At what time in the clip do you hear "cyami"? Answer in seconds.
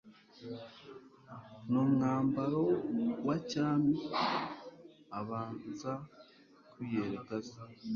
3.49-3.95